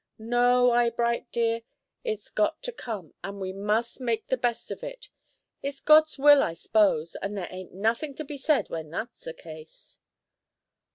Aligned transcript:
No, 0.17 0.71
Eyebright 0.71 1.31
dear; 1.31 1.61
it's 2.03 2.31
got 2.31 2.63
to 2.63 2.71
come, 2.71 3.13
and 3.23 3.39
we 3.39 3.53
must 3.53 4.01
make 4.01 4.25
the 4.29 4.35
best 4.35 4.71
of 4.71 4.83
it. 4.83 5.09
It's 5.61 5.79
God's 5.79 6.17
will 6.17 6.41
I 6.41 6.55
s'pose, 6.55 7.13
and 7.21 7.37
there 7.37 7.49
ain't 7.51 7.75
nothing 7.75 8.15
to 8.15 8.23
be 8.23 8.39
said 8.39 8.71
when 8.71 8.89
that's 8.89 9.25
the 9.25 9.33
case." 9.35 9.99